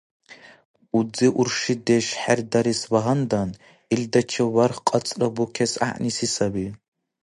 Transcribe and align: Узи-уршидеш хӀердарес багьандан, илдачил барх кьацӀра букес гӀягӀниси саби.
Узи-уршидеш 0.97 2.07
хӀердарес 2.21 2.81
багьандан, 2.91 3.49
илдачил 3.93 4.49
барх 4.55 4.77
кьацӀра 4.87 5.27
букес 5.35 5.73
гӀягӀниси 5.81 6.27
саби. 6.33 6.67